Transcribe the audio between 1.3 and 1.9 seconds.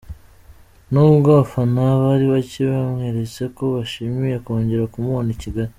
abafana